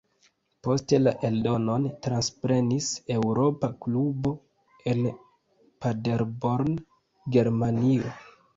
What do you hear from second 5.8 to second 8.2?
Paderborn, Germanio.